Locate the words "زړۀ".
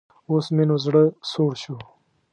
0.85-1.03